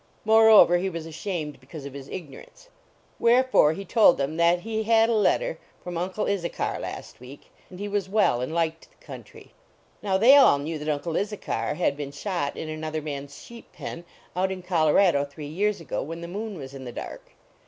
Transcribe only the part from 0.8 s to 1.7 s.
was ashamed